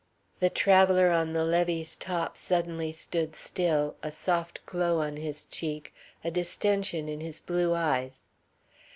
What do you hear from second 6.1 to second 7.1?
a distension